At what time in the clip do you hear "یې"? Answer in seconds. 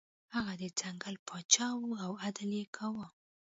2.59-2.65